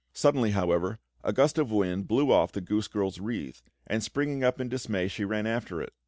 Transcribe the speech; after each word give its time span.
Suddenly, 0.13 0.49
however, 0.49 0.97
a 1.23 1.31
gust 1.31 1.59
of 1.59 1.71
wind 1.71 2.07
blew 2.07 2.31
off 2.31 2.51
the 2.51 2.59
goose 2.59 2.87
girl's 2.87 3.19
wreath; 3.19 3.61
and 3.85 4.01
springing 4.03 4.43
up 4.43 4.59
in 4.59 4.67
dismay, 4.67 5.07
she 5.07 5.23
ran 5.25 5.45
after 5.45 5.79
it. 5.79 5.93